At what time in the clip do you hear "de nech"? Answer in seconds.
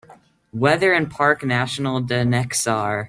1.99-2.55